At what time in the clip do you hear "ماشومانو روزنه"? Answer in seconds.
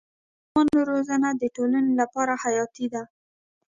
0.03-1.27